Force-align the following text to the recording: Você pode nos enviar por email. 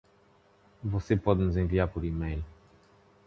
Você 0.83 1.15
pode 1.15 1.41
nos 1.43 1.55
enviar 1.55 1.87
por 1.87 2.03
email. 2.03 2.43